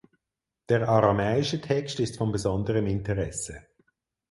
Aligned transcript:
Der 0.67 0.89
aramäische 0.89 1.61
Text 1.61 1.99
ist 1.99 2.17
von 2.17 2.31
besonderem 2.31 2.87
Interesse. 2.87 3.67